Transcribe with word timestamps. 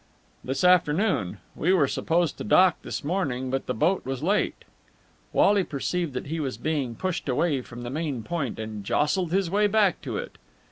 "This 0.43 0.63
afternoon. 0.63 1.37
We 1.55 1.73
were 1.73 1.87
supposed 1.87 2.39
to 2.39 2.43
dock 2.43 2.81
this 2.81 3.03
morning, 3.03 3.51
but 3.51 3.67
the 3.67 3.75
boat 3.75 4.03
was 4.03 4.23
late." 4.23 4.65
Wally 5.31 5.63
perceived 5.63 6.13
that 6.13 6.25
he 6.25 6.39
was 6.39 6.57
being 6.57 6.95
pushed 6.95 7.29
away 7.29 7.61
from 7.61 7.83
the 7.83 7.91
main 7.91 8.23
point, 8.23 8.57
and 8.57 8.83
jostled 8.83 9.31
his 9.31 9.51
way 9.51 9.67
back 9.67 10.01
to 10.01 10.17
it. 10.17 10.39